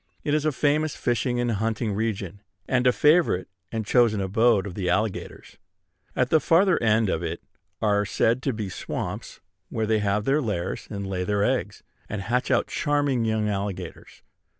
[0.23, 4.73] It is a famous fishing and hunting region, and a favorite and chosen abode of
[4.73, 5.57] the alligators.
[6.15, 7.43] At the farther end of it
[7.83, 12.23] are said to be swamps where they have their lairs, and lay their eggs, and
[12.23, 14.23] hatch out charming young alligators.